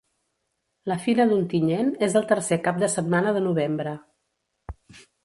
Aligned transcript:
La 0.91 0.95
fira 1.01 1.27
d'Ontinyent 1.31 1.91
és 2.07 2.15
el 2.21 2.25
tercer 2.31 2.59
cap 2.69 2.79
de 2.85 2.89
setmana 2.95 3.35
de 3.37 3.45
novembre. 3.49 3.95